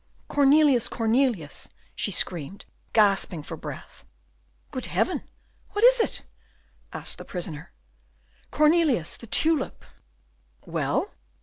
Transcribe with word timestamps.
"Cornelius, 0.29 0.89
Cornelius!" 0.89 1.69
she 1.95 2.09
screamed, 2.09 2.65
gasping 2.91 3.43
for 3.43 3.55
breath. 3.55 4.03
"Good 4.71 4.87
Heaven! 4.87 5.21
what 5.73 5.85
is 5.85 5.99
it?" 5.99 6.23
asked 6.91 7.19
the 7.19 7.23
prisoner. 7.23 7.71
"Cornelius! 8.49 9.15
the 9.15 9.27
tulip" 9.27 9.85
"Well?" 10.65 11.13